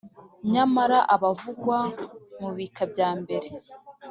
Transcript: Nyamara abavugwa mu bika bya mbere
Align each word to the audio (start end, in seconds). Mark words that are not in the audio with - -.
Nyamara 0.53 0.99
abavugwa 1.15 1.77
mu 2.39 2.49
bika 2.55 2.83
bya 2.91 3.09
mbere 3.21 3.49